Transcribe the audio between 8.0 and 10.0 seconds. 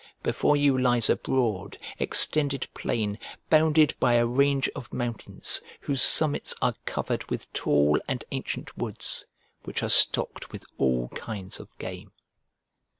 and ancient woods, which are